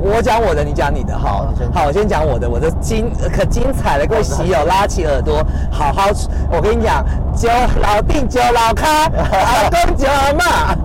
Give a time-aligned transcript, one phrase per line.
[0.00, 6.08] 我讲我的，你讲你的，好好，我先讲我的，我的精可精彩了，各位喜友拉起耳朵，好好，
[6.50, 7.04] 我跟你讲，
[7.36, 7.48] 酒
[7.82, 10.06] 老定酒老咖，老公酒
[10.38, 10.76] 嘛，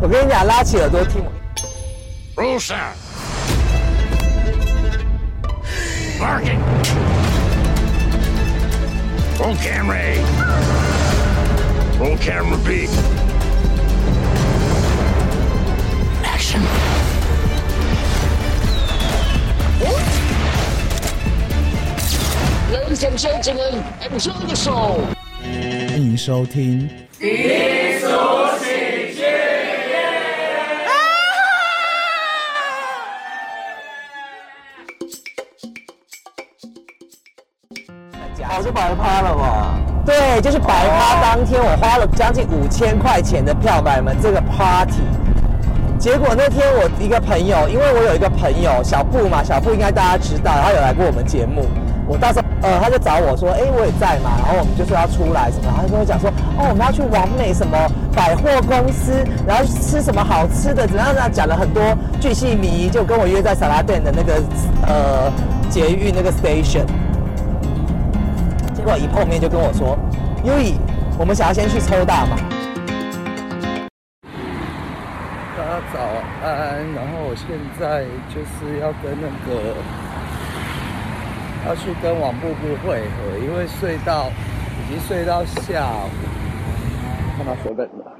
[0.00, 1.30] 我跟你讲，拉起耳朵听我。
[2.40, 2.94] Rosa.
[6.18, 6.60] Barking.
[9.38, 10.22] Roll camera A.
[11.98, 12.88] Roll camera B.
[16.24, 16.60] Action.
[22.70, 25.00] Ladies and gentlemen, enjoy the show.
[25.42, 26.88] 欢迎收听。
[27.18, 28.06] 低俗
[28.60, 29.24] 喜剧。
[38.44, 39.74] 哦，是白趴了吧？
[40.06, 45.02] 对，就是白趴当天，我花了将近五千块钱的票买了这个 party。
[45.98, 51.66] 结果那天我一个朋友，因为我有一个朋友小布嘛，小布应该大家知道，他有来过我们节目。
[52.10, 57.78] 我到时候呃，他就找我说，哎，我也在嘛，然后我们就说要出来什么，他就跟我讲说，哦，我们要去完美什么
[58.12, 61.80] 百货公司，然后吃什么好吃的，怎样怎样，讲了很多
[62.20, 64.42] 巨细迷，就跟我约在萨拉店的那个
[64.88, 65.32] 呃
[65.70, 66.84] 捷运那个 station。
[68.74, 69.96] 结果一碰面就跟我说，
[70.42, 70.74] 优以，
[71.16, 72.36] 我们想要先去抽大麻。
[75.94, 75.98] 早
[76.44, 77.48] 安，然后我现
[77.80, 79.74] 在就是要跟那个
[81.66, 86.10] 要去跟网部部会合，因为睡到已经睡到下午，
[87.36, 88.16] 看到手本了。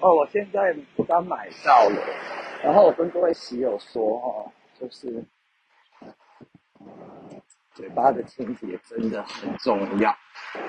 [0.00, 1.96] 哦，我现在刚买到了，
[2.62, 5.24] 然后我跟各位喜友说哈，就是
[7.74, 10.14] 嘴巴的清洁真的很重要，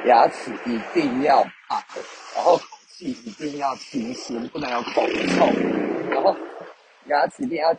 [0.06, 1.38] 牙齿一定要
[1.70, 1.82] 好，
[2.36, 2.64] 然后口。
[2.96, 5.46] 气一定要清新，不能有口臭，
[6.10, 6.34] 然后
[7.08, 7.76] 牙齿一定要，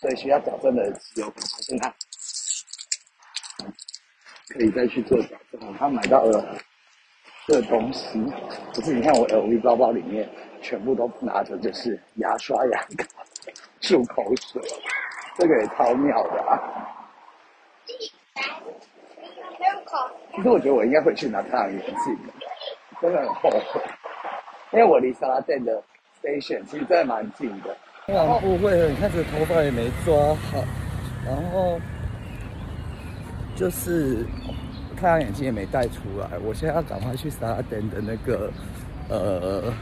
[0.00, 1.94] 所以需要矫正的只有可能现在
[4.48, 5.74] 可以再去做矫正。
[5.76, 6.56] 他买到了
[7.46, 8.18] 这东西，
[8.74, 10.28] 不是你看我 LV 包包里面
[10.62, 13.04] 全部都拿着，就是牙刷、牙膏、
[13.80, 14.62] 漱口水，
[15.36, 16.58] 这个也超妙的啊！
[20.36, 22.16] 其实我觉得我应该会去拿太阳眼镜。
[23.00, 23.80] 真的很后悔，
[24.72, 25.82] 因为我离沙拉店的
[26.20, 27.76] station 其实真的蛮近的。
[28.08, 30.14] 往不会，你看这个头发也没抓
[30.50, 30.64] 好，
[31.26, 31.78] 然后
[33.54, 34.24] 就是
[34.96, 36.38] 太阳眼镜也没戴出来。
[36.42, 38.50] 我现在要赶快去沙拉店的那个
[39.08, 39.72] 呃，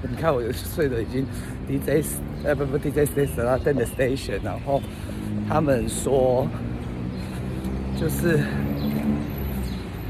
[0.08, 1.26] 你看我睡的已经
[1.68, 2.06] DJ
[2.44, 4.82] 呃不不 DJ station 沙拉店的 station，然后
[5.48, 6.46] 他们说
[7.98, 8.38] 就是。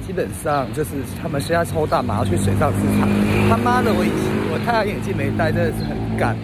[0.07, 0.91] 基本上就是
[1.23, 3.09] 他们现在抽大麻要去水上市场。
[3.49, 4.03] 他妈的，我
[4.53, 6.37] 我太阳眼镜没戴，真的是很干。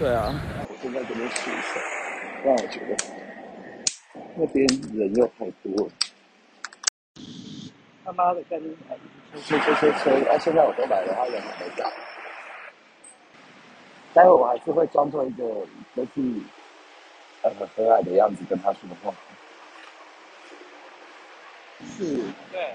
[0.00, 0.34] 对啊，
[0.68, 1.80] 我现在这边试一下，
[2.44, 2.96] 让我觉得
[4.34, 5.88] 那边人又太多。
[8.04, 8.76] 他妈的，赶紧
[9.46, 10.30] 车车车车车！
[10.32, 11.88] 啊，现在我都来了，他人还没到。
[14.12, 15.44] 待会我还是会装作一个
[15.94, 16.20] 就是
[17.42, 19.14] 呃很和蔼的样子跟他说话。
[21.96, 22.16] 是，
[22.50, 22.74] 对。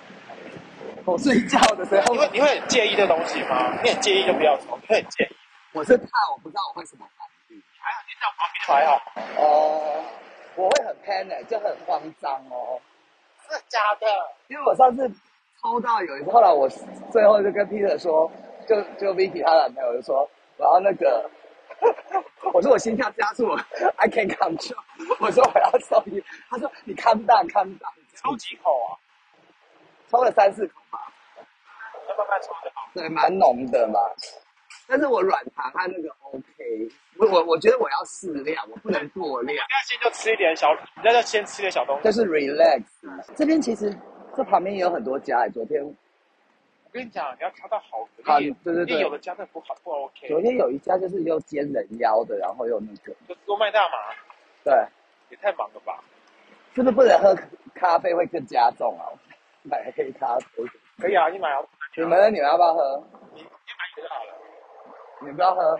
[1.05, 3.77] 我睡觉的时候，你会你会很介意这东西吗？
[3.83, 5.35] 你很介意就不要抽，你会很介意。
[5.73, 7.61] 我是怕，我不知道我会什么反应。
[7.79, 8.91] 还好你在我旁边还好。
[9.37, 10.03] 哦，
[10.55, 12.79] 我会很 panic，就很慌张哦。
[13.47, 14.07] 是假的，
[14.47, 15.07] 因为我上次
[15.61, 16.67] 抽到有一次，后来我
[17.11, 18.31] 最后就跟 Peter 说，
[18.67, 21.29] 就就 Vicky 她男朋友就说，然后那个，
[22.53, 23.51] 我说我心跳加速
[23.97, 24.75] ，I can control，
[25.19, 27.93] 我说我要抽你，他说你看不到，看不到。
[28.15, 28.95] 抽几口啊？
[30.09, 30.99] 抽了三四口吧。
[32.07, 32.87] 要慢慢抽就好。
[32.93, 33.99] 对，蛮浓的嘛。
[34.87, 36.45] 但是我软糖它那个 OK，
[37.17, 39.65] 我我我觉得我要适量，我不能过量。
[39.67, 40.67] 那先就吃一点小，
[41.03, 42.03] 那就先吃点小东西。
[42.03, 42.83] 就是 relax。
[43.35, 43.91] 这边其实
[44.35, 45.91] 这旁边也有很多家，昨天我
[46.91, 48.23] 跟你讲，你要挑到好的。
[48.23, 49.01] 好，对对对。
[49.01, 50.27] 有的家那不好不 OK。
[50.27, 53.11] 昨天有一家就是又煎人妖的，然后又那个。
[53.27, 53.97] 就多卖大麻。
[54.63, 54.73] 对。
[55.31, 55.99] 也太忙了吧。
[56.75, 57.35] 是不是不能喝
[57.73, 59.09] 咖啡会更加重啊？
[59.69, 60.63] 买黑咖啡
[60.97, 61.61] 可以啊，你买啊。
[61.95, 62.29] 你们的？
[62.29, 63.07] 你们要不要喝？
[63.33, 63.49] 你你买
[63.95, 64.31] 就好了。
[65.21, 65.79] 你不要喝。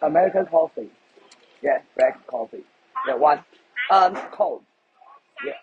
[0.00, 0.90] American coffee,
[1.60, 2.64] yeah, black coffee,
[3.06, 3.42] yeah, one,
[3.90, 4.62] um, cold,
[5.42, 5.58] yeah.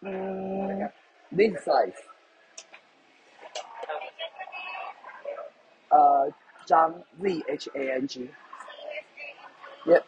[0.00, 0.90] 嗯
[1.30, 1.98] ，this size.
[5.90, 6.32] 呃，
[6.64, 8.30] 张 Z H A N G.
[9.84, 10.04] Yep.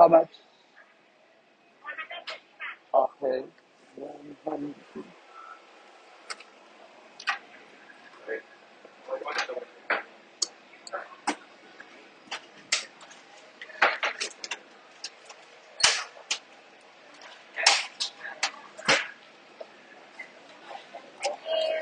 [0.00, 0.30] How much?
[2.94, 3.44] Okay.
[3.96, 4.74] 100.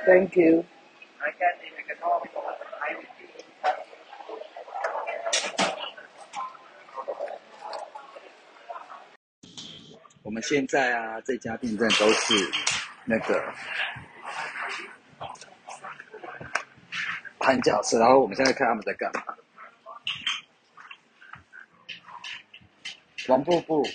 [0.07, 0.65] Thank you.
[10.43, 12.35] 现在啊，这家店真的都是
[13.05, 13.53] 那个
[17.39, 19.23] 盘角色，然后我们现在看他们在干嘛。
[23.29, 23.87] 王瀑布，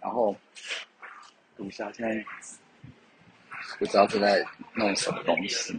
[0.00, 0.34] 然后
[1.58, 2.24] 毒枭现在
[3.78, 5.78] 不知道正在弄什么东西。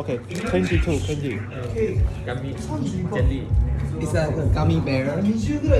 [0.00, 0.18] OK,
[0.48, 1.38] twenty two, twenty.
[2.24, 2.54] gummy
[3.12, 5.04] jelly，It's like a gummy bear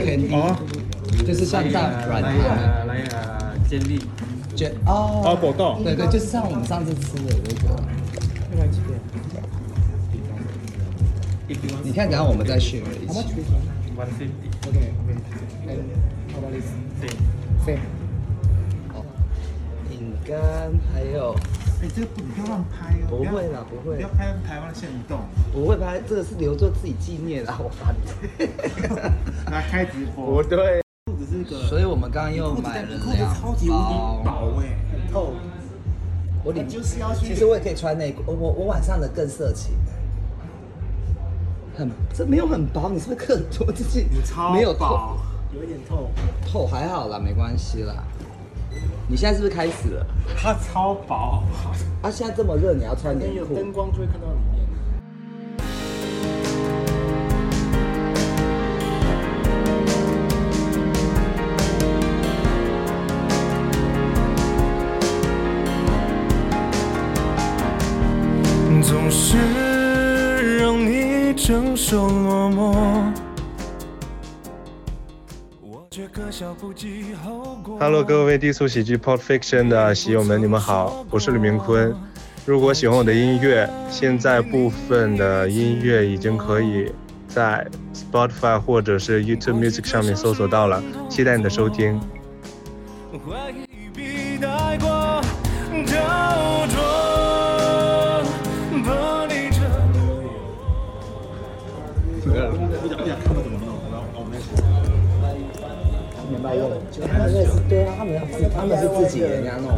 [0.05, 0.55] candy，、哦
[1.27, 3.07] 就是像大软来糖啊来呀
[3.67, 3.99] ，jelly，
[4.55, 7.83] 卷哦哦果冻对对，就是像我们上次吃的那个。
[11.83, 13.25] 你看，等下我们再 share 一起。
[13.97, 14.51] one fifty。
[17.65, 17.81] Same。
[19.89, 20.37] 饼干
[20.93, 21.35] 还有
[21.83, 23.09] 哎、这个不你不要乱拍哦！
[23.09, 28.47] 不会啦，不会不要，拍台湾的现动，不会拍，这个是留作自己纪念啊，我把你。
[29.51, 30.43] 来开直播。
[30.43, 30.83] 对。
[31.07, 33.95] 裤子是个，所以我们刚刚又买了裤子超级无敌。
[34.25, 35.33] 薄哎，很透。
[36.45, 39.73] 我里就是要去其实我也可以穿内裤，我我我晚上的更色情。
[41.77, 43.73] 很，这没有很薄，你是不是刻很多？
[43.73, 45.19] 自己超没有透薄，
[45.55, 46.11] 有一点透。
[46.47, 47.95] 透还好啦，没关系啦。
[49.09, 50.07] 你现在是不是开始了？
[50.37, 51.73] 它超薄，好
[52.03, 53.55] 啊，现在这么热，你要穿棉裤。
[53.55, 54.61] 有灯光就会看到里面。
[68.83, 73.30] 总是让你承受落寞。
[77.79, 81.95] Hello，各位低俗喜剧 Pop Fiction 的喜友们，你们好，我是李明坤。
[82.47, 86.91] 如果喜欢我的音乐，现在部分的音乐已经可以
[87.29, 92.01] 在 Spotify 或者是 YouTube Music 上面搜索到了，期待你的收听。
[108.01, 109.77] 他们是他们是自己人家弄，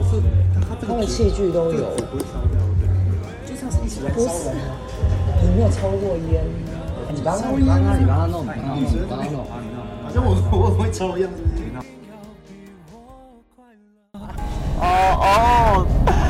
[0.87, 1.91] 他们器具都有。
[2.07, 2.87] 不会烧掉，对。
[3.51, 4.55] 就像是一起来烧的。
[5.43, 6.45] 你没有抽过烟？
[7.13, 9.45] 你帮他，你帮他，你帮他弄，你帮他弄，你帮他弄。
[10.05, 11.65] 好像我我会抽一样，是不是？
[14.79, 14.87] 哦
[15.19, 15.85] 哦，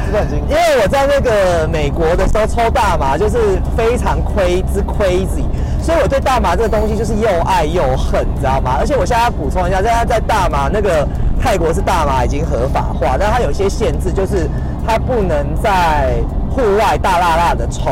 [0.06, 5.44] 这个很因为我在那个美国的时候抽大麻，就是非常 crazy crazy，
[5.82, 8.76] 所以我对大麻这个东西就是又爱又恨，你知道吗？
[8.78, 11.06] 而且我现在要补充一下，现在在大麻那个
[11.40, 14.48] 泰国是大麻已经合法化，但它有一些限制，就是
[14.86, 16.14] 它不能在
[16.50, 17.90] 户外大辣辣的抽。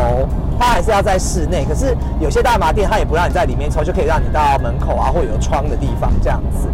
[0.58, 6.68] 它还是要在室内，可是有些大麻店它也不让你在里面抽，就可以让你到门口啊或有窗的地方这样子。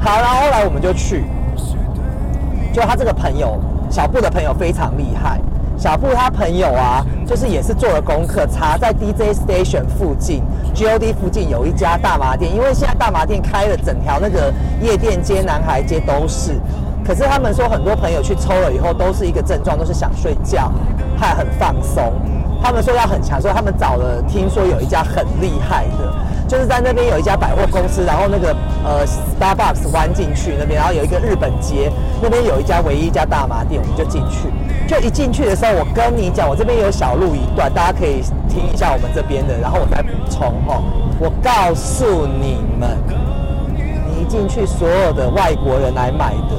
[0.00, 1.24] 好，然后后来我们就去，
[2.72, 3.60] 就他这个朋友，
[3.90, 5.40] 小布的朋友非常厉害。
[5.82, 10.40] 小布他朋友啊，就是也是做了功课，查在 DJ Station 附近
[10.76, 16.52] ，GOD 附近有一家大麻店，因为现在大麻店开了整条那个夜店街、男孩街都是。
[17.04, 20.70] 可是他们说，很多朋友去抽了以后，都是一个症状，都是想睡觉，
[21.18, 22.12] 还很放松。
[22.62, 26.14] 他们说要很强，所以他们找了，听说有一家很厉害的，
[26.52, 28.54] 就是在那边有一家百货公司，然后那个
[28.84, 31.90] 呃 Starbucks 弯进去那边，然后有一个日本街，
[32.20, 34.50] 那边有一家唯一一家大麻店，我们就进去。
[34.86, 40.84] 就一进去的时候，我跟你讲，我这边有小路一段，大家可以听一下我们这边的，然后我再补充哦。
[41.18, 42.98] 我告诉你们，
[43.74, 46.56] 你一进去，所有的外国人来买的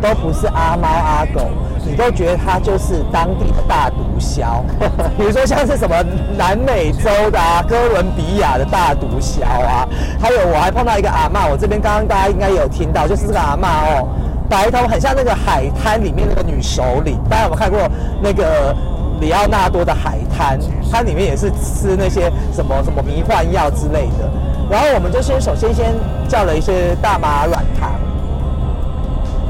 [0.00, 1.50] 都不是阿猫阿狗，
[1.84, 4.62] 你都觉得它就是当地的大毒枭。
[5.18, 5.96] 比如说像是什么
[6.36, 9.88] 南美洲的啊，哥伦比亚的大毒枭啊，
[10.20, 14.08] 还有我还碰到一个阿嬷，我这边刚刚大家应该有听到，就是这个阿嬷哦，
[14.48, 17.80] 白头很像那个海滩里面那个女首领，大家有没有看过
[18.22, 18.74] 那个？
[19.20, 20.56] 里奥纳多的海滩，
[20.92, 24.30] 它里面也是吃那些什么什么迷幻药之类的。
[24.70, 25.92] 然后我们就先首先先
[26.28, 27.90] 叫了一些大麻软糖，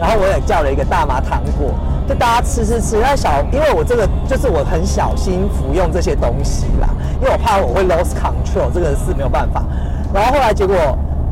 [0.01, 1.73] 然后我也叫了一个大麻糖果，
[2.09, 2.99] 就大家吃吃吃。
[3.01, 6.89] 那小，因为我这个就是我很小心服用这些东西啦，
[7.21, 9.63] 因为我怕我会 lose control，这个是没有办法。
[10.13, 10.77] 然后后来结果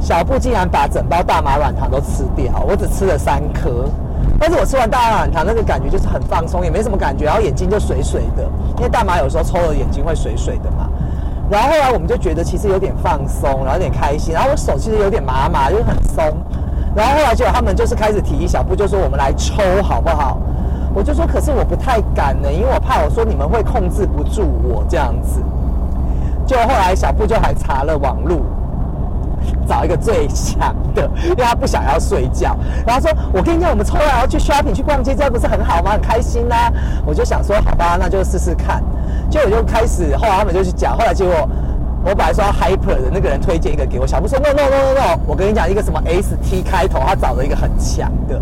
[0.00, 3.88] 小布竟然把整包大麻软糖都吃掉，我只吃了三颗。
[4.38, 8.42] 但是我吃完大麻软糖那个感觉就是很放松，也没什么感觉，然后眼睛就水水的，
[8.76, 10.88] 因为大麻有时候抽了眼睛会水水的嘛。
[11.48, 16.36] 然后后来我们就觉得其实有点放松，然后有点开心，然后我手其实有点麻麻，就是很松。
[16.96, 20.38] 然后后来就他们就是开始提议，小布就说我们来抽好不好？
[20.94, 25.42] 我就说可是我不太敢呢，因为我怕我说你们会控制不住我这样子。
[26.46, 28.40] 就后来小布就还查了网路，
[29.68, 32.56] 找一个最强的，因为他不想要睡觉。
[32.86, 35.90] 然后说：“我跟你讲，我们抽完要去 shopping 去逛街，这样不是很好吗？
[35.90, 36.72] 很开心呐、
[37.04, 38.82] 我就想说：“好吧，那就试试看。”
[39.28, 41.34] 结果我就开始，后来他们就去讲，后来结果
[42.06, 48.40] 我本来说要 hyper 的那个人推荐一个给我，小布说：“no no no no no，我跟你讲一个什么 ST 开头，他找了一个很强的。”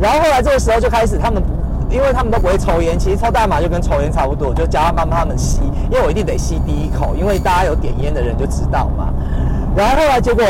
[0.00, 1.42] 然后后来这个时候就开始他们。
[1.90, 9.14] 因为他们都不会抽烟，其实抽大麻就跟抽烟差不多，就教他帮他们吸，因为我一定得吸第一口，因为大家有点烟的人就知道嘛。
[9.76, 10.44] 然后后来结果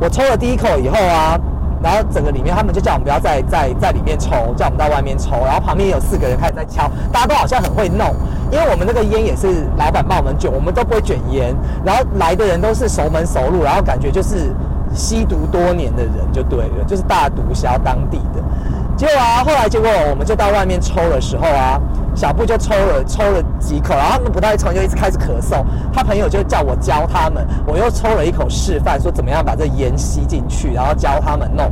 [0.00, 1.38] 我抽了第一口以后啊，
[1.82, 5.44] 然后整个里面他们就叫我们不要再在在里面抽，叫我们到外面抽。
[5.44, 8.14] 然后旁边有四个人开始在敲，大家都好像很会弄，
[8.50, 9.46] 因为我们那个烟也是
[9.78, 11.54] 老板帮我们卷，我们都不会卷烟。
[11.84, 14.54] 然后来的人都是熟门熟路，然后感觉就是
[14.94, 18.42] 吸毒多年的人就对了，就是大毒枭当地的。
[18.96, 21.80] 结果啊，后来结果我们就到外面抽的时候啊，
[22.14, 25.64] 小布就抽了抽了几口，然后他们不太抽，就一直开始咳嗽。
[25.90, 31.70] 他朋友就叫我教他们，我又抽了一口示范，说怎么样把这烟吸进去，然后教他们弄。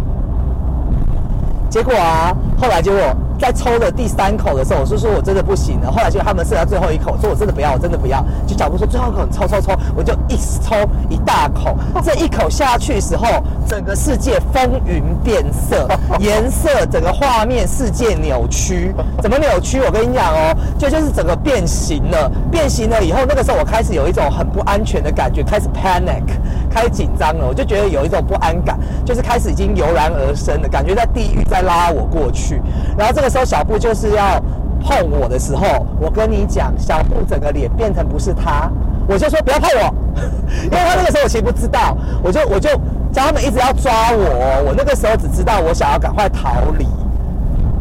[1.69, 3.01] 结果啊，后来结果
[3.39, 5.91] 在抽了第三口的时候，我是说我真的不行了。
[5.91, 8.25] 后来就他们剩下最后一口，说我真的不要，我真的不要。
[8.47, 10.75] 就脚步说最后一口你抽抽抽，我就一抽
[11.09, 11.77] 一大口。
[12.05, 13.27] 这一口下去时候，
[13.67, 18.93] 整个世界风云变色，颜色整个画面世界扭曲。
[19.23, 19.81] 怎么扭曲？
[19.81, 22.31] 我跟你讲哦，就就是整个变形了。
[22.51, 26.25] 变形了以后，那个时候我开始有一种很不安全的感觉，开始 panic，
[26.71, 27.47] 开始紧张了。
[27.47, 32.61] 我就觉得有一种不安感，就是开始已经油然而生了，感觉在地狱在拉我过去。
[32.97, 34.43] 然后这个那时候小布就是要
[34.81, 38.71] 碰我的时候，我跟你讲，小布整个脸变成不是他，
[39.07, 39.95] 我就说不要碰我，
[40.65, 42.71] 因为他那个时候我其实不知道，我就我就
[43.13, 46.87] 叫他们一直要抓我，我那个时候只知道我想要赶快逃离。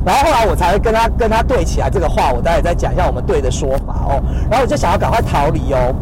[0.06, 4.22] 然后后来我才会跟他跟他对起来这个话，我待会再讲一下我们对的说法哦。
[4.52, 5.96] 然后我就想要赶快逃离哦。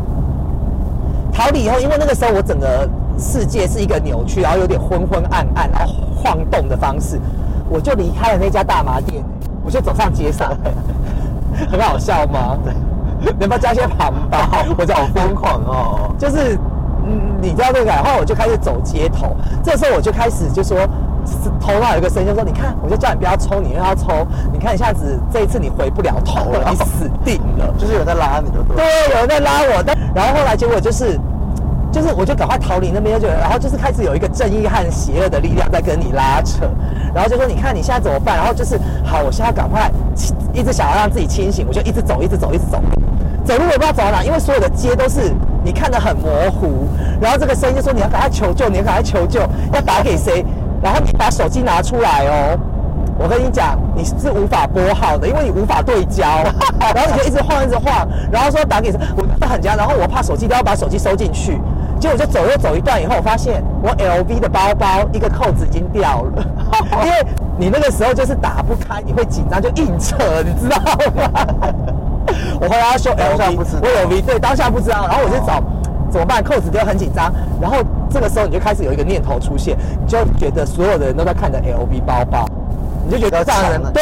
[1.31, 7.19] 逃离以后，因为那个时候我整个世界是一个扭曲，然后有点昏昏暗暗，然后晃动的方式，
[7.69, 9.23] 我就离开了那家大麻店，
[9.75, 10.55] 就走上街上，
[11.69, 12.57] 很好笑吗？
[12.63, 12.73] 对，
[13.33, 14.39] 能不能加些旁白？
[14.77, 16.57] 我就好疯狂哦，就是
[17.05, 20.77] 嗯，你知道那个，然后我就开始走街头，这时候我就开始就说。
[21.59, 27.73] 头脑有一个声音就说：“你看，我就叫你不要抽，你又要抽，你看一下子，这一次你回不了头了，你死定了。
[27.79, 28.75] ”就是有人在拉你，就对。
[28.75, 31.19] 对，有人在拉我，但然后后来结果就是，
[31.95, 36.69] 就是我就赶快逃离那边，就然后就是开始有一个正义和邪恶的力量在跟你拉扯，
[37.13, 39.89] 然后就说：“你看你现在怎么办？”然后就是好，我现在赶快
[40.51, 42.81] 一直想要让自己清醒，我就一直走，一直走，一直走。
[43.45, 45.31] 走路我不知道走到哪，因为所有的街都是
[45.63, 46.85] 你看得很模糊。
[47.21, 49.39] 然后这个声音就说：“你要赶快求救，你要赶快求救，
[49.71, 50.45] 要打给谁？”
[50.83, 52.59] 然后你把手机拿出来哦，
[53.17, 56.43] 我跟你讲，你是无法拨号的，因为你无法对焦，
[56.93, 61.57] 然后你就一直晃，一直晃，然后说打给谁，我就很僵，然后我怕手机都要把手机收进去，
[61.99, 66.45] 结果就走又走一段以后，我发现我 LV 的包包一个扣子已经掉了，
[67.05, 67.25] 因为
[67.57, 70.77] 你那个时候就是打不开，你会紧张就硬扯，你知道
[71.15, 71.45] 吗？
[72.59, 75.61] 我后来要说 LV，我 LV 对当下不知道，然后我就找。
[76.07, 76.41] 怎么办？
[76.41, 77.77] 扣子掉很紧张，然后
[78.09, 82.45] 这个时候你就开始有一个念头出现，你就觉得所有的人都在看着 LV 包包，
[83.05, 84.01] 你就觉得这样的人对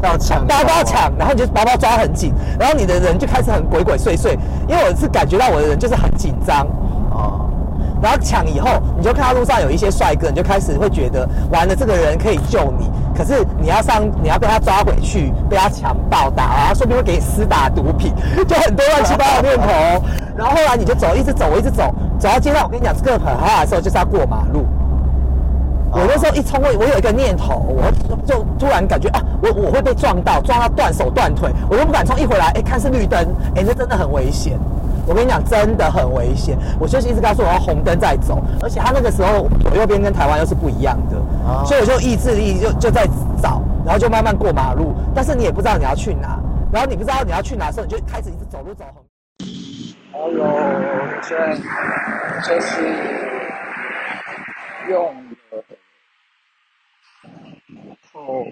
[0.00, 6.79] 要抢，大家都要抢，然后你就包包抓很紧，然后你的人就开始很鬼鬼祟祟，因为我是感觉到我的人就是很紧张哦。
[8.02, 18.12] 然后抢以后，你就看到路上有一些帅哥，你就开始会觉得完了，这个人可以救你，可是你要上，你要被他抓回去，被他强暴打，然后说不定会给你私打毒品，
[18.48, 20.04] 就很多乱七八糟的念头。
[20.36, 22.64] 然后后来你就走，一直走，我一直走，走到街上。
[22.64, 24.64] 我跟你讲，这个很害怕的时候就是要过马路。
[25.92, 27.90] 我那时候一冲过，我有一个念头，我
[28.24, 32.18] 就突然感觉啊，我我会被撞到，撞到断手断腿，我又不敢冲。
[32.18, 33.20] 一回来，哎，看是绿灯，
[33.56, 34.56] 哎，那真的很危险。
[35.10, 36.56] 我跟你讲，真的很危险。
[36.78, 41.16] 我就是一直告诉我要红灯再走，而且他那个时候左右边跟台湾又是不一样的，
[41.66, 43.04] 所以我就意志力就就在
[43.42, 44.94] 找，然后就慢慢过马路。
[45.12, 46.38] 但是你也不知道你要去哪，
[46.72, 49.02] 然后你不知道你要去哪的时候，你就开始一直走路走很。
[50.12, 50.44] 还有
[51.22, 51.58] 现在
[52.46, 52.82] 就是
[54.88, 55.12] 用
[55.50, 55.64] 了
[58.12, 58.44] 后，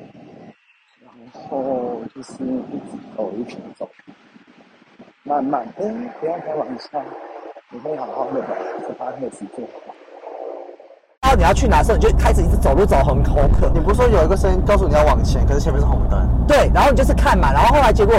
[1.04, 3.88] 然后就是一直走，一直走，
[5.28, 5.84] 慢慢，哎，
[6.18, 6.98] 不要再往下，
[7.70, 9.92] 你会好好的把这八个时做好。
[11.20, 13.78] 道你要去哪的时候，你就开始一直走路走很口渴你。
[13.78, 16.26] 不是说有一个声音告诉你要往前，可是前面是红灯？
[16.46, 18.14] 对，然后你就是看嘛，然后后来结果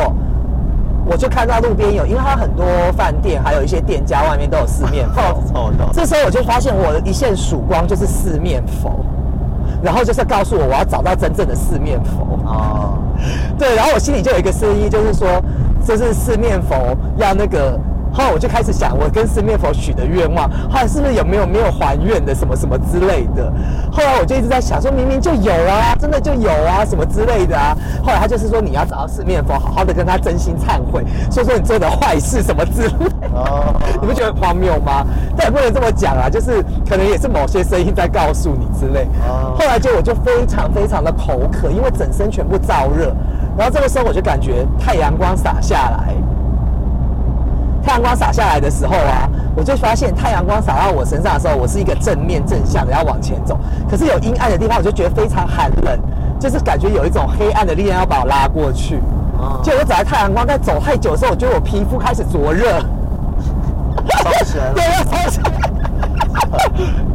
[1.08, 2.64] 我就看到路边有，因为它很多
[2.96, 5.22] 饭店还有一些店家外面都有四面佛。
[5.56, 5.90] 哦，懂。
[5.92, 9.04] 这时候我就发现我的一线曙光就是四面佛，
[9.82, 12.38] 然后就是告诉我我要找到真正的四面佛。
[12.46, 13.00] 哦，
[13.58, 15.28] 对，然后我心里就有一个声音，就是说
[15.86, 17.80] 这是四面佛要那个。
[18.12, 23.54] 后来我就开始想，我跟四面佛许的愿望，后来是不是有没有没有还愿的什么什么之类的？
[23.92, 27.78] 后来我就一直在想，说明明就有啊，真的就有啊，什么之类的啊。
[28.04, 33.28] 后来他就是说，你要找到四面佛，好好的跟他真心忏悔，说说你做的坏事什么之类的。
[33.36, 35.06] 哦 你不觉得很荒谬吗？
[35.38, 39.06] 但也不能这么讲啊，就是可能也是某些声音在告诉你之类。
[39.28, 43.16] 哦后来就我就非常非常的口渴，因为整身全部燥热，
[43.60, 46.16] 然后这个时候我就感觉太阳光洒下来，
[47.84, 53.60] 太阳光洒下来的时候啊，我就发现太阳光洒到我身上的时候，我是一个正面正向的要往前走，
[53.92, 56.00] 可是有阴暗的地方，我就觉得非常寒冷，
[56.40, 59.02] 就是感觉有一种黑暗的力量要把我拉过去。
[59.38, 62.80] 哦就我走在太阳光，在走太久的时候，我觉得我皮肤开始灼热。
[64.24, 65.59] 烧起来了 对，要烧起来。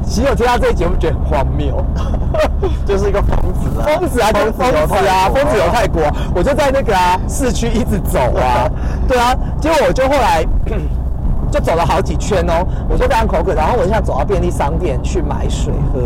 [0.04, 1.84] 其实我听到这一节目觉得很荒谬，
[2.86, 6.02] 就是一个疯子啊，疯子啊，就是疯子啊，疯子有泰国，
[6.34, 8.70] 我就在那个啊市区一直走啊，
[9.08, 10.44] 对啊，结果我就后来
[11.50, 16.00] 就走了好几圈哦，我就非常口渴，然后我就想走到便利商店去买水喝，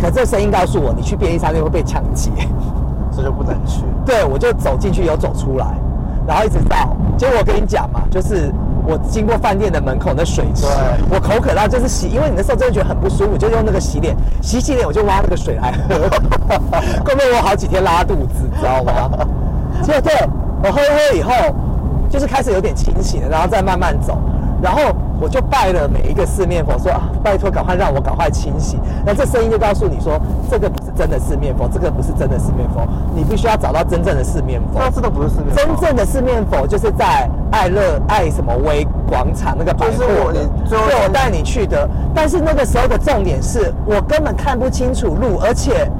[0.00, 2.30] 可这声音告诉我，你去便利商店会被抢劫。
[3.10, 3.82] 这就不能去。
[4.06, 5.66] 对，我就走进去，又走出来，
[6.24, 8.52] 然后一直到，结果我跟你讲嘛，就是
[8.88, 10.64] 我经过饭店的门口那水池，
[11.10, 15.94] 我口渴到就是洗，因为你那时候真的觉得很不舒服，就用那个洗脸，洗洗脸我就挖那个水来喝，
[17.04, 19.10] 后面我好几天拉肚子，知道吗？
[19.82, 20.12] 结果对
[20.64, 21.32] 我喝一喝以后，
[22.08, 24.18] 就是开始有点清醒了，然后再慢慢走，
[24.62, 24.80] 然后
[25.20, 28.78] 我就拜了每一个四面佛，说啊，拜托赶快让我赶快清醒。
[29.04, 34.78] 那这声音就告诉你说，这个不是真的四面佛，这个不是真的四面佛，你必须要找到真正的四面佛。
[34.78, 41.88] 那这个不是四面佛真正的四面佛就是在爱乐爱什么威广场那个百货对我带你去的。
[42.14, 45.90] 但是那个时候的重点是我根本看不清楚路，而且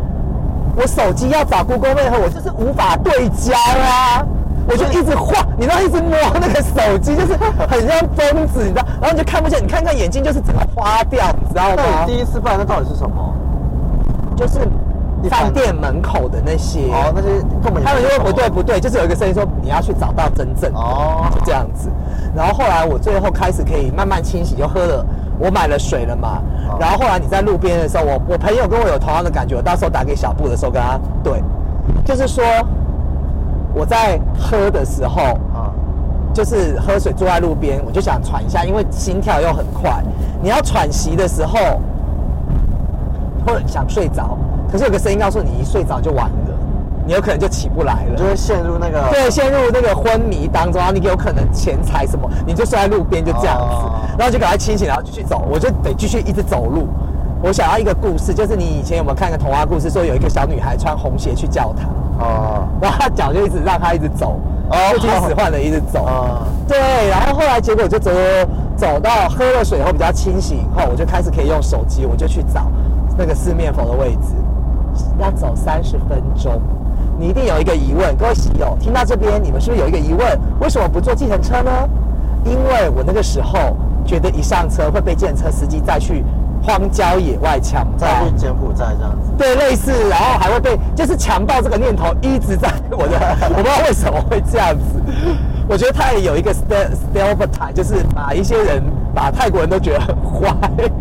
[0.76, 4.24] 我手机要找 Google Map，我就是无法对焦啊。
[4.68, 7.32] 我就一直晃，你知道，一直摸那个手机，就是
[7.68, 12.04] 很像疯子，你知道，然后你就看不见，你看看眼睛就是整个花掉，你知道吗那？
[12.04, 13.34] 你第一次办那到底是什么？
[14.36, 14.60] 就是
[15.28, 17.28] 饭店门口的那些，哦，那些
[17.62, 21.90] 根本也他们就会不对不对，就是有一个声音说你要去找到真正哦就这样子。
[22.36, 25.04] 然后后来我最后开始可以慢慢清洗，就喝了，
[25.40, 26.40] 我买了水了嘛。
[26.70, 31.42] 哦然后后来你在路边的时候，我我朋友跟我有同样的感觉，我到时候打给小布的时候跟他对，
[32.04, 32.44] 就是说
[33.74, 35.22] 我在喝的时候，
[35.54, 35.70] 啊，
[36.34, 40.02] 就是喝水坐在路边，我就想喘一下，因为心跳又很快。
[40.42, 41.58] 你要喘息的时候，
[43.46, 44.36] 或者想睡着，
[44.70, 46.58] 可是有个声音告诉你，一睡着就完了，
[47.06, 48.16] 你有可能就起不来了。
[48.16, 56.88] 就会陷入那个对，陷入那个昏迷当中，然后你有可能钱财什么，你就睡在路边就这样子，哦然后就赶快清醒，然后继续走，我就得继续一直走路。
[57.40, 64.38] 我想要一个故事，就是你以前有没有看个童话故事，说有一个小女孩穿红鞋去教堂，哦 然后他脚就一直让他一直走，
[64.70, 66.04] 哦不听使唤的一直走。
[66.04, 66.78] 啊，对，
[67.08, 68.10] 然后后来结果就走
[68.76, 72.70] 走到喝了水以后比较清醒以后，我就开始可以用手机，我就去找
[73.16, 74.34] 那个四面佛的位置，
[75.18, 76.60] 要走三十分钟。
[77.18, 80.38] 你一定有一个疑问，各位喜友，听到这边你们是不是有一个疑问？
[80.60, 81.70] 为什么不坐计程车呢？
[82.44, 83.76] 因为我那个时候
[84.06, 86.24] 觉得一上车会被计程车司机再去
[86.62, 89.30] 荒郊野外强暴，再去柬埔寨这样子。
[89.38, 93.18] 对，类似，然后还会被就是强暴这个念头一直在我的，
[93.50, 95.00] 我不知道为什么会这样子。
[95.68, 98.82] 我觉得他也有一个 ste- stereotype，就是把一些人
[99.14, 100.54] 把泰国人都觉得很坏，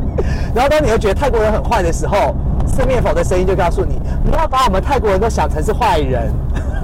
[0.53, 6.31] 然后当你又觉得泰国人很坏的时候，四面佛的声音就告诉你，不要把我们泰国人都想成是坏人。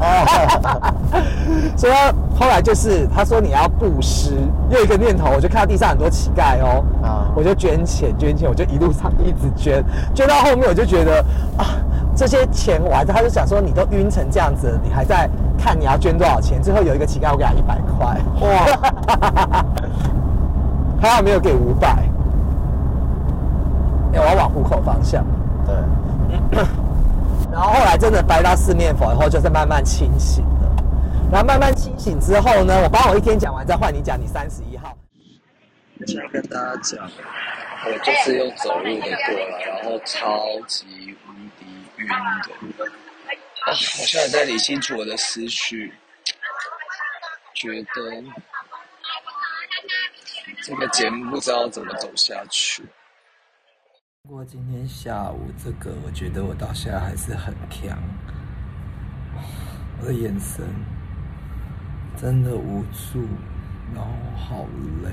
[0.03, 0.93] 哦，
[1.77, 1.93] 所以
[2.37, 4.35] 后来就是他说你要布施，
[4.69, 11.23] 又一个念头，我就看到地上很多乞丐哦，啊我就捐钱捐钱，我就一路上一直捐，捐到后面我就觉得
[11.57, 11.79] 啊，
[12.15, 16.61] 这些钱我还在，他就想说你都晕成这样子了，你还在看你要捐多少钱？
[16.61, 18.65] 最后有一个乞丐我给他一百块，哇，
[20.99, 21.87] 还好没有给五百，
[24.13, 25.23] 哎我要往虎口方向。
[25.65, 26.59] 对，
[27.53, 30.75] 然后后来真的拜到四面佛以后，就是慢慢清醒了。
[31.31, 34.97] 然后慢慢清醒之后呢，我把我一天讲完，再换你讲你三十一号。
[36.07, 37.07] 现在跟大家讲，
[37.85, 41.65] 我就是用走路的过来，然后超级无敌
[41.97, 42.85] 晕的。
[42.85, 45.93] 啊，我现在在理清楚我的思绪，
[47.53, 48.23] 觉得
[50.63, 52.83] 这个节目不知道怎么走下去。
[54.25, 57.97] 不过今天下午这个，我觉得我到现在还是很强，
[59.99, 60.63] 我的眼神
[62.15, 63.27] 真的无助，
[63.93, 64.65] 然后好
[65.03, 65.09] 累，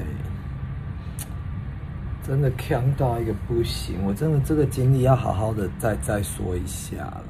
[2.24, 3.96] 真的强到一个不行。
[4.06, 7.24] 我真的这个经历要好好的再再说一下了。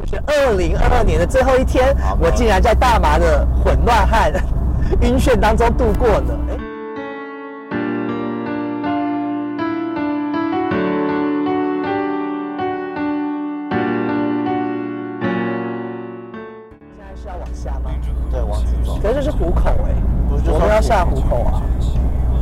[0.00, 4.30] 就是二零二二年的最后一天，我竟然在大麻的混乱和
[5.00, 6.38] 晕眩当中度过了。
[19.24, 19.90] 是虎口哎、
[20.52, 21.62] 我们要下虎口啊。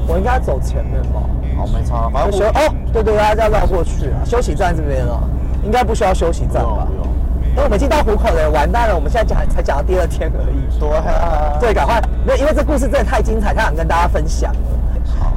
[0.09, 1.23] 我应该走前面吧？
[1.57, 4.19] 好，没差，反正我休哦，对对，大家要绕过去啊。
[4.25, 5.21] 休息站这边哦，
[5.63, 6.95] 应该不需要休息站吧不？
[6.97, 7.07] 用。
[7.55, 8.95] 那我们已经到虎口了，完蛋了！
[8.97, 10.81] 我们现在讲才讲到第二天而已。
[10.81, 14.59] 对啊，对，赶快，没有，因为这故事真的太精彩，太想跟大家分享了。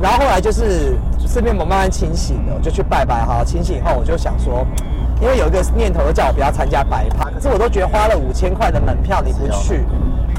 [0.02, 3.44] 然后后来就是四面膜慢慢清醒了，我就去拜拜哈。
[3.46, 4.66] 清醒以后，我就想说，
[5.22, 9.86] 因为有一个念头叫我不要参加白趴，可是我都觉得花了五千块的门票你不去，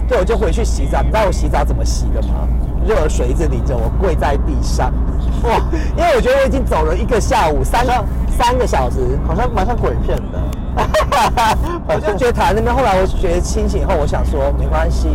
[0.08, 1.00] 对，我就回去洗澡。
[1.02, 2.48] 你知道我洗澡怎么洗的吗？
[2.86, 4.92] 热水一直淋着我，跪在地上，
[5.42, 5.60] 哇！
[5.96, 7.92] 因为我觉得我已经走了一个下午，三个
[8.30, 10.40] 三个小时，好像蛮像鬼片的。
[11.88, 15.08] 我就觉得躺在那边，后来我觉得清醒以后，我想说没关系，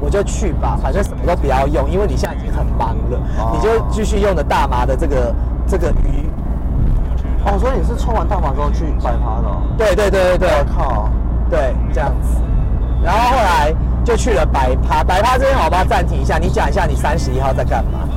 [0.00, 5.34] 我就去吧，反正什么都不要用，因为你现在已经很忙了，哦你就继续用的大麻的这个
[5.66, 6.28] 这个鱼。
[7.46, 9.62] 哦，所以你是抽完大麻之后去摆趴的、哦？
[9.78, 11.08] 对对对对对我靠！
[11.48, 12.42] 对，这样子。
[13.02, 13.72] 然后后来
[14.06, 16.38] 就去了白趴，白趴这边好不好暂停一下？
[16.38, 18.08] 你讲一下你三十一号在干嘛？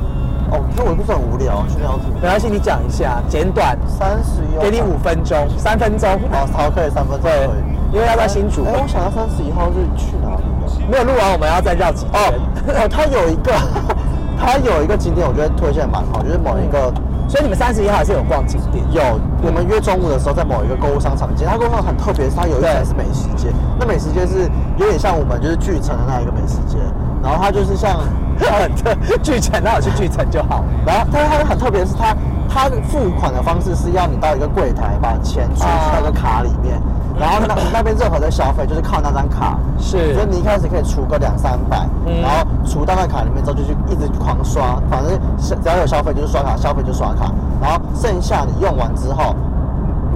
[0.52, 2.14] 哦，那我不是很无聊，去聊天。
[2.22, 6.08] 没关系，你讲一下，简短，三十一，给你五分钟，三分钟。
[6.32, 7.50] 好，好，可以三分钟对。
[7.92, 10.86] 因为要在新竹哎、我想要三十一号是去哪里的？
[10.92, 12.22] 没有录完，我们要再绕几圈。
[12.22, 13.52] 哦， 它有一个，
[14.40, 16.94] 它有一个景点，我觉得推荐蛮好，就是某一个。
[17.30, 18.84] 所以你们三十一号还是有逛景点？
[18.92, 26.80] 有，我们约中午的时候在某一个购物商场街，它购物商场很特别，是它有一层是美食街，那美食街是有点像我们就是巨城的那一个美食街，
[27.22, 28.00] 然后它就是像
[28.42, 30.66] 很特巨城，那我去巨城就好。
[30.84, 32.16] 然后，但是它很特别，是它
[32.50, 35.92] 它的付款的方式是要你到一个柜台把钱存啊。
[35.94, 36.82] 到那个卡里面，
[37.20, 40.14] 然后那那边任何的消费就是靠那张卡，是。
[40.16, 42.22] 所以你一开始可以除个两三百，嗯。
[42.22, 47.32] 然后除到那卡里面之后就去一直狂刷，反正是只要有消费就是刷卡，消费就刷卡，
[47.62, 49.36] 然后剩下你用完之后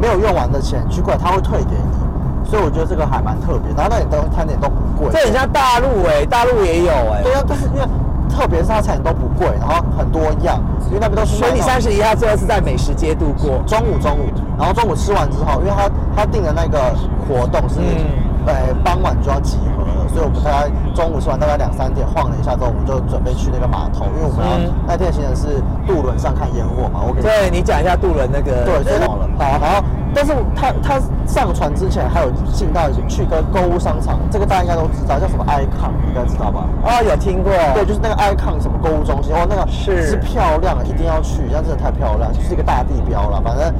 [0.01, 7.81] 没有用完的钱去柜台他会退给你，所以我觉得这个还蛮特别，然后那里东餐点都不贵，这很像大陆哎、大陆也有哎、对啊，但是因为
[8.29, 13.61] 特别是它餐点都不贵，然后很多样，因为那边都是所以你三十一号最后是在美食街度过。
[13.65, 16.95] 中午中午，然后中午吃完之后，因为他他定的那个
[17.27, 19.57] 活动是，嗯呃傍晚就要集
[20.13, 36.67] 所以我们大概中午吃完大概两三点晃了一下之后，我们就准备去那个码头，因为我们要、嗯那天的行程是渡轮上看烟火嘛，我给你对你讲一下渡轮那个，对，所以好了，好，然后但是他他上船之前还有进到去个购物商场，这个大家应该都知道，叫什么 icon，你应该知道吧？
[36.83, 43.41] 哦有听过，对，就是那个 icon 什么购物中心，哦，那个是是漂亮的，一定要去，那真的太漂亮，就是一个大地标了。
[43.41, 43.73] 反正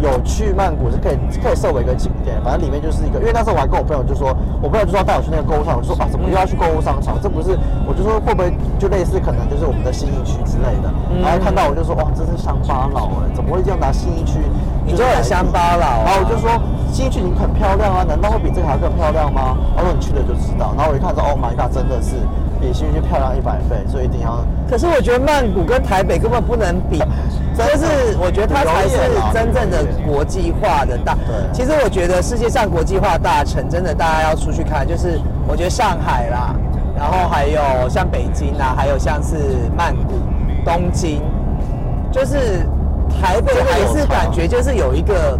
[0.00, 7.18] 有去曼谷是可以可以设为一个景点，反正里面就是一个，因为那时候我还跟我朋友就说，我朋友就说要带我去那个购物商场，我就说啊，怎么又要去购物商场？
[7.20, 10.92] 这不是，我就说会不会就类似可能就是我们的新义区之类的？
[11.22, 14.38] 然后看到我就说哇，这是乡巴佬哎，怎么会这样拿新义区？
[14.86, 16.48] 你就很乡巴佬啊然后我就说
[16.90, 19.56] 新义区已经很漂亮啊，难道会比这个还更漂亮吗？
[19.76, 20.72] 他说你去了就知道。
[20.76, 22.16] 然后我一看说，Oh my god，真的是
[22.60, 24.40] 比新义区漂亮一百倍，所以一定要。
[24.68, 27.02] 可是我觉得曼谷跟台北根本不能比，
[27.66, 28.98] 就是我觉得它才是
[29.32, 31.14] 真正的国际化的大。
[31.14, 36.54] 对其实我觉得世界上国际化大城真的大家要出去看，就是我觉得上海啦，
[36.96, 39.36] 然后还有像北京啊，还有像是
[39.76, 40.14] 曼谷、
[40.64, 41.22] 东京，
[42.12, 42.66] 就是
[43.20, 45.38] 台北还是感觉就是有一个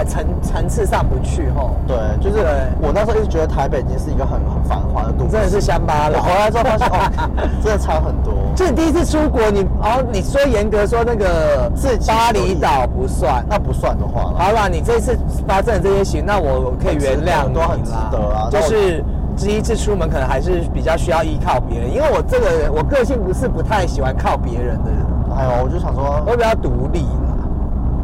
[0.00, 1.72] 还层层次上不去吼。
[1.86, 2.42] 对，就是
[2.80, 7.30] 我那时候一直觉得台北已经是一个很很繁华的都市，真的是乡巴佬我回来之后发现哦，
[7.62, 8.32] 真的差很多。
[8.56, 19.04] 就你第一次出国，你哦，你说严格说那个自巴厘岛不算，那不算的话，好啦，你这次发生的这些行，那我我可以原谅你都很值得啊就是
[19.36, 24.98] 第一次出门，可能还是比较需要依靠别人，因为我这个人我个性不是不太喜欢靠别人的人，
[25.36, 27.19] 哎呦我就想说我，比较独立啦，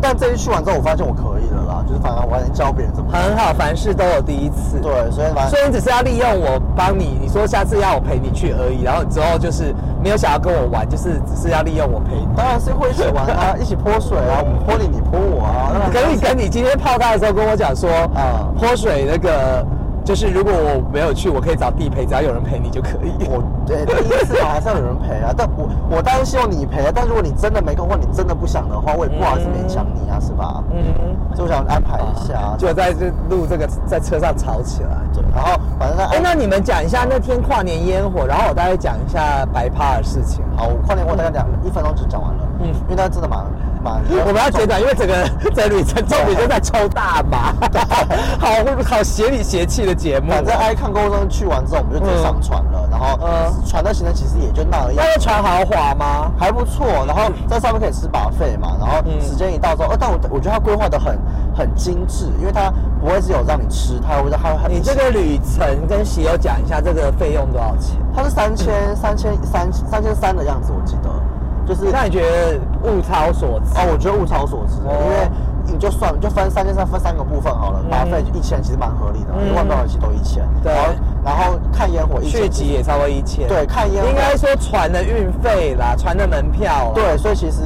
[0.00, 3.10] 但这一去完之后，我发现我可以了啦，就是反而我还能教别人怎么。
[3.12, 4.78] 很好，凡事都有第一次。
[4.80, 12.28] 对，所以反正所以你只是要利用我帮你，你说下次要我陪你去而已，然后你之后就是没有想要跟我玩，就是只是要利用我陪你。
[12.36, 15.90] 当然是会一起玩啊， 一起泼水啊，我泼你，你泼我啊。
[15.92, 19.64] 可以跟你今天泡汤的时候跟我讲说，啊泼水那个
[20.06, 23.26] 就是如果我没有去，我可以找地陪，只要有人陪你就可以。
[23.28, 25.34] 我对第一次嘛，还是要有人陪啊。
[25.36, 30.62] 但我我当然希望你陪啊，但如果你真的没空或你真的不想的话，我也不好意思勉强你啊，是吧？
[30.70, 30.94] 嗯，
[31.34, 32.54] 所以我想安排一下。
[32.56, 34.90] 就在这录这个在车上吵起来。
[35.12, 40.44] 对，然后反正哎，那你们讲一下那天跨年烟火，然后我大概讲一下白趴的事情。
[40.56, 42.46] 好，我跨年我大概两一分钟就讲完了。
[42.60, 43.44] 嗯，因为他真的蛮
[43.82, 45.14] 蛮，我们要简短，因为整个
[45.54, 47.52] 在旅程重点就在抽大麻，
[48.40, 48.48] 好
[48.84, 50.30] 好邪里邪气的节目。
[50.30, 56.32] 反正爱看购物中去完之后，我们就直接上船了，然后嗯船的行程其实也就那样，那个船豪华吗？
[56.38, 56.86] 还不错。
[57.06, 61.18] 然后在上面可以吃把费嘛，然后时间一到之后，呃，但我我觉得它规划的很
[61.54, 67.96] 很精致，因为它不会只有让你吃，它会它会很你这个旅程跟喜友讲一下，这个费用多少钱？
[68.14, 71.10] 它是三千三千三三千三的样子，我记得，
[71.66, 73.74] 就是那你觉得物超所值？
[73.74, 75.28] 哦，我觉得物超所值，哦因为
[75.66, 80.72] 你就算就分三千三分三个部分好了，嗯把费一千其实蛮合理的，嗯因为万标其实都一千，对
[81.24, 83.48] 然后看烟火一千续集也差不多一千。
[83.48, 86.92] 对看烟火应该说船的运费啦，船的门票。
[86.94, 87.62] 对，所以其实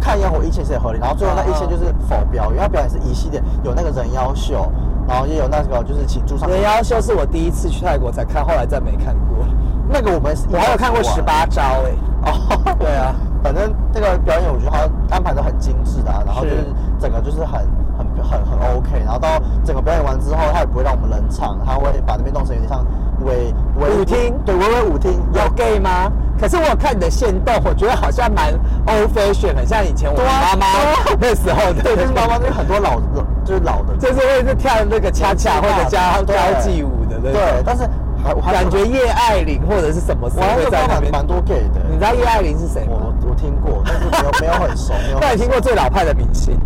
[0.00, 4.66] 看烟火一千其实也合理，然后最后那一千就是否表演，因为它表演是一系列，有那个人妖秀，
[5.06, 9.44] 然后也有那个就是请驻唱人妖秀是我第一次去泰国才看，后来再没看过。
[9.90, 11.92] 那个我们我还有看过十八招哎、
[12.24, 16.64] 哦， 对啊，反正那个表演我觉得他安排的很精致的、啊，然后就是是
[17.00, 17.60] 整个就是很
[17.96, 19.28] 很很很 OK，然后到
[19.64, 22.84] 整个表演完之后，他也不会让我们冷场，他会把那边弄成有点像
[23.24, 26.10] 微微舞厅对，微微舞厅，有 gay 吗？
[26.38, 28.52] 可是我有看你的线动，我觉得好像蛮
[28.86, 30.66] old fashion，很像以前我妈妈
[31.20, 31.80] 那时候的。
[31.80, 37.20] 对，就是妈妈那边很多老老就是老的，就是 会是跳那个恰恰或者加对交际舞的。
[37.20, 37.84] 对，但是
[38.22, 41.12] 还我还感觉叶爱玲或者是什么时候我还是会在那边？
[41.12, 43.14] 蛮蛮多 gay 的，你知道叶爱玲是谁我吗？
[43.22, 45.18] 我我听过，但是没有没有很熟，没有很熟。
[45.20, 46.58] 那你听过最老派的明星？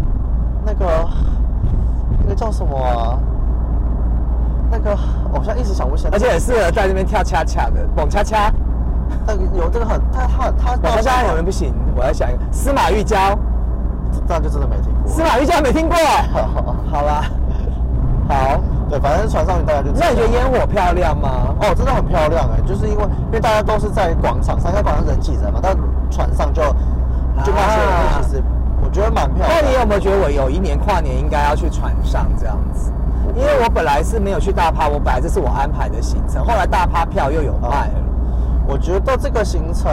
[0.64, 1.06] 那个
[2.22, 3.18] 那个叫什么啊？
[4.70, 4.96] 那个
[5.30, 8.50] 我现在一时想不起来，而且很适合在那边跳恰恰的，蹦恰恰。
[9.26, 13.38] 那个有这个很他他他蹦恰恰有人不行，我要想一个，司马玉娇，
[14.26, 15.12] 这样就真的没听过。
[15.12, 15.96] 司马玉娇没听过。
[16.90, 17.24] 好啦，
[18.26, 18.60] 好。
[18.88, 21.54] 对，反正船上面大家就那你觉得烟火漂亮吗？
[21.60, 25.76] 哦，真的很漂亮哎，就是因为因为大家都是在广场上，因为广场人挤人嘛，但
[26.10, 26.62] 船上就
[27.44, 28.42] 就那些人其实
[28.82, 29.60] 我觉得蛮漂亮。
[29.60, 32.92] 那你有没有觉得我有一年跨年应该要去船上这样子？
[33.36, 37.94] 因为我本来是没有去大趴，我本来这是我安排的行程，后来大趴票又有卖了。
[38.66, 39.92] 我觉得这个行程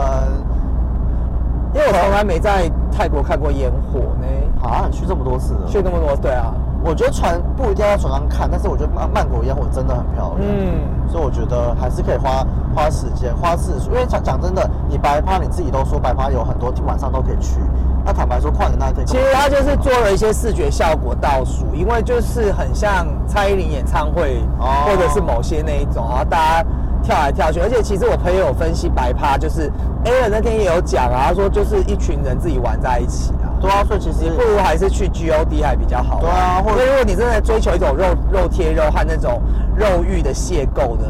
[1.74, 4.26] 因为我从来没在泰国看过烟火呢，
[4.66, 6.54] 啊，你去这么多次了，去那么多，对啊，
[6.86, 17.58] 我觉得船不一定要在船上看，但是我觉得曼曼谷烟火真的很漂亮，嗯所以我觉得还是可以花花时间花次数，因为讲讲真的，你白趴你自己都说白趴有很多晚上都可以去，
[18.04, 26.68] 那坦白说跨年那一天，其实他就是做了一些视觉效果倒数，因为就是很像蔡依林演唱会，哦或者是某些那一种，然后大家
[27.02, 27.60] 跳来跳去。
[27.60, 29.72] 而且其实我朋友有分析白趴，就是
[30.04, 33.45] A 人那天也有讲啊，他说就是一群人自己玩在一起啊。
[33.60, 36.22] 对啊，所以其实不如还是去 GOD 还比较好玩。
[36.22, 39.40] 对啊或者如果你真的追求一种肉肉贴肉和那种
[39.76, 41.04] 肉欲的邂逅的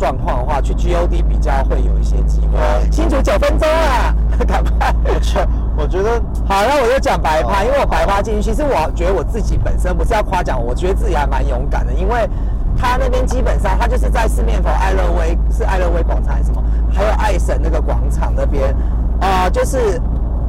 [0.00, 2.88] 状况的话，去 GOD 比较会有一些机会。
[2.90, 4.14] 清楚九分钟啊，
[4.46, 4.94] 赶快！
[5.04, 6.10] 我觉得我觉得
[6.48, 12.28] 好，那我就讲白趴，哦因为我白趴进去，其实我觉得我自己本身不是要夸奖，我觉得自己还蛮勇敢的，因为
[12.76, 18.74] 他那边基本上他就是在四面佛爱乐威是爱乐威广场还是什么，还有爱神那个广场那边
[19.20, 20.00] 啊、就是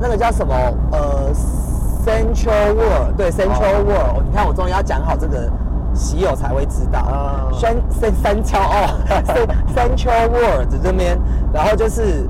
[0.03, 0.53] 那个叫什么？
[0.91, 1.31] 呃
[2.05, 3.83] Central World，对 Central 哦。
[3.87, 5.49] World，、你看我终于要讲好这个。
[5.95, 8.89] 喜友才会知道，啊三三三桥哦，
[9.75, 11.19] 三 Central World 这边，
[11.53, 12.27] 然后就是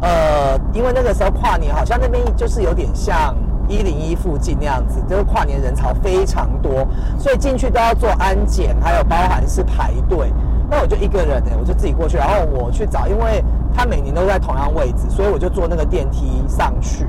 [0.00, 3.34] 呃，因为那个时候跨年，好像那边就是有点像
[3.66, 6.86] 一零一附近那样子，就是跨年人潮非常多，
[7.18, 10.32] 所以进去都要做安检，还有包含是排队。
[10.70, 13.42] 那我就一个人呢、我就自己过去，然后我去找，因为
[13.74, 17.06] 他每年都在同样位置，所以我就坐那个电梯上去。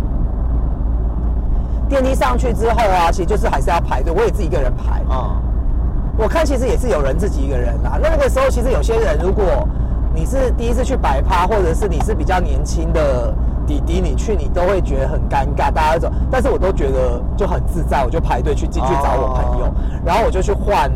[1.90, 5.02] 电梯上去之后啊，其实就是还是要排队，我也自己一个人排。
[5.14, 5.42] 啊，
[6.18, 8.00] 我看其实也是有人自己一个人啦。
[8.02, 9.44] 那个时候其实有些人，如果
[10.14, 13.34] 你是第一次去摆趴，或者是你是比较年轻的
[13.68, 16.12] 弟弟，你去你都会觉得很尴尬，大家都走。
[16.32, 19.74] 但是我都觉得就很自在，我就排队去进去找我朋友，哦
[20.06, 20.92] 然后我就去换。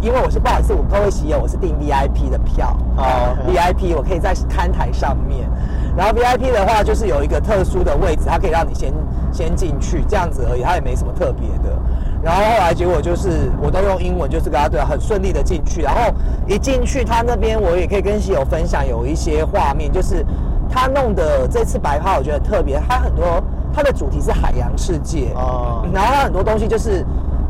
[0.00, 5.48] 因为我是不好意思，我各位喜友，我是订 VIP 的票哦 VIP 我可以在看台上面，
[5.96, 8.92] 然后 VIP 的话就是有一个特殊的位置，它可以让你先
[9.32, 11.76] 先进去这样子而已，它也没什么特别的。
[12.22, 16.12] 然后后来结果就是我都用英文，就是跟他对很顺利的进去，然后
[16.46, 20.24] 一进去他那边我也可以跟喜友分享有一些画面，就是
[20.70, 23.42] 他弄的这次白趴我觉得特别，他很多
[23.74, 27.04] 它的主题是海洋世界，哦然后他很多东西就是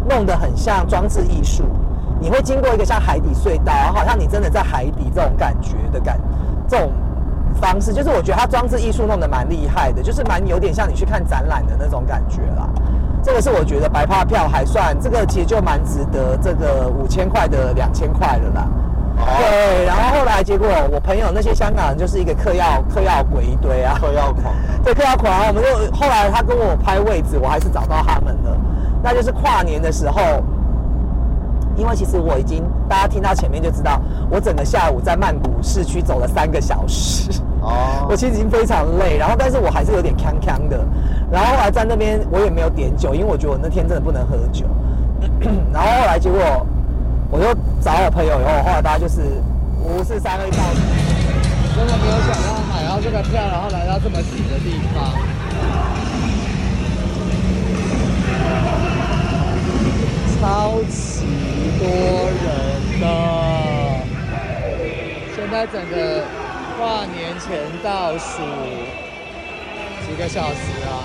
[0.09, 1.65] 弄得很像装置艺术。
[2.23, 6.21] 你会经过一个像海底隧道，然后好像你真的在海底这种感觉的感，
[6.69, 6.93] 这种
[7.61, 12.69] 方式，就是我觉得它装置艺术弄得蛮厉害的，就是蛮有点像你去看展览的那种感觉啦。
[13.25, 18.69] 这个是我觉得白趴票还算，这个其实就蛮值得这个五千块的两千块的啦。
[19.15, 28.57] 对，然后后来结果我朋友那些香港人就是一个嗑药嗑药鬼一堆啊，嗑药狂， 对，嗑药狂，我们就后来他跟我拍位置，我还是找到他们了。
[29.03, 30.21] 那就是跨年的时候，
[31.77, 37.31] 因为其实我已经大家听到前面就知道，我整个下午在曼谷市区走了三个小时。
[37.61, 40.85] 哦 我其实已经非常累，然后但是我还是有点康康的。
[41.31, 44.67] 然后后来在那边我也没有点酒，因为我觉得我那天真的不能喝酒。
[45.73, 46.41] 然后后来结果
[47.31, 49.21] 我就找我朋友以后，后来大家就是
[49.81, 50.67] 五四三二一到场。
[51.75, 55.15] 真的没有想到买到这个票，然后来到这么挤的地方。
[60.39, 61.25] 超级
[61.83, 62.47] 多人
[63.01, 63.05] 的，
[65.35, 66.23] 现在整个
[66.79, 68.39] 跨年前倒数
[70.07, 71.03] 几个小时啊，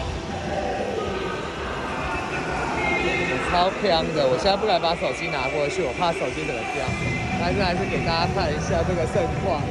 [3.29, 4.27] 我超香的。
[4.27, 6.85] 我现在不敢把手机拿过去，我怕手机怎么掉。
[7.39, 9.61] 但是还是给大家看一下这个盛况。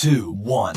[0.00, 0.74] Two, one.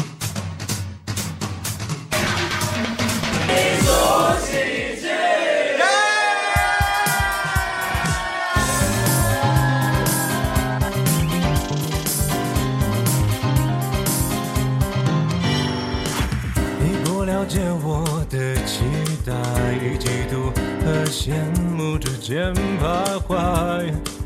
[16.82, 18.84] 你不了解我的期
[19.26, 19.34] 待
[19.82, 20.52] 与、嫉妒
[20.84, 21.34] 和羡
[21.78, 24.23] 慕之间徘徊。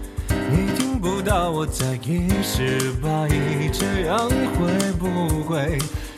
[1.07, 3.29] 不到我在意失败，
[3.71, 5.77] 这样会不会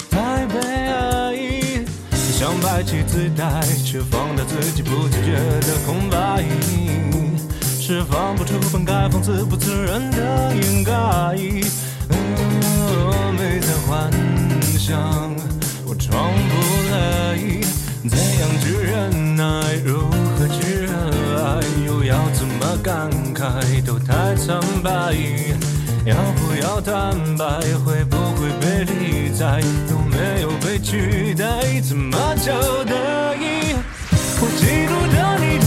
[0.10, 1.86] 太悲哀？
[2.12, 6.44] 想摆起姿态，却放大自己不自觉的空白，
[7.80, 10.92] 释放不出本该放肆不自然的掩盖。
[12.10, 14.10] 呃没在幻
[14.76, 15.00] 想，
[15.86, 16.56] 我装不
[16.92, 17.38] 来，
[18.10, 19.44] 怎样去忍耐，
[19.86, 20.39] 如何，
[22.60, 25.16] 么感慨，都太苍白。
[26.06, 27.46] 要不要坦白？
[27.86, 29.62] 会不会被理睬？
[29.90, 31.82] 有没有被取代？
[31.82, 32.94] 怎么交代？
[34.42, 35.66] 我嫉妒着你的